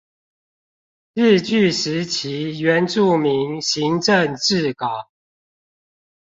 [1.13, 5.11] 日據時期原住民行政志稿